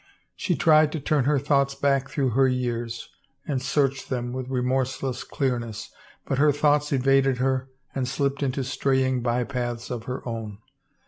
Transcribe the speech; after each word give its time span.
She 0.35 0.55
tried 0.55 0.91
to 0.93 0.99
turn 0.99 1.25
her 1.25 1.37
thoughts 1.37 1.75
back 1.75 2.09
through 2.09 2.31
her 2.31 2.47
years, 2.47 3.07
and 3.45 3.61
search 3.61 4.07
them 4.07 4.33
with 4.33 4.49
remorseless 4.49 5.23
clearness, 5.23 5.91
but 6.25 6.39
her 6.39 6.51
thoughts 6.51 6.91
evaded 6.91 7.37
her 7.37 7.69
and 7.93 8.07
slipped 8.07 8.41
into 8.41 8.63
straying 8.63 9.21
by 9.21 9.43
paths 9.43 9.91
of 9.91 10.05
her 10.05 10.27
own. 10.27 10.57